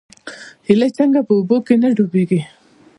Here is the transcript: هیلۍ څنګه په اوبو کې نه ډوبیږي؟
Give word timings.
هیلۍ 0.67 0.91
څنګه 0.97 1.19
په 1.27 1.33
اوبو 1.37 1.57
کې 1.65 1.73
نه 1.81 1.89
ډوبیږي؟ 1.95 2.41